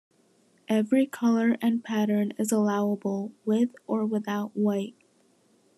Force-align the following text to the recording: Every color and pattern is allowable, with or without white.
Every 0.67 1.05
color 1.05 1.57
and 1.61 1.83
pattern 1.83 2.33
is 2.39 2.51
allowable, 2.51 3.33
with 3.45 3.75
or 3.85 4.03
without 4.03 4.57
white. 4.57 4.95